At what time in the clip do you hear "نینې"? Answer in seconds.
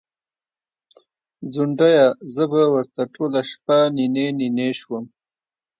3.95-4.25, 4.39-4.69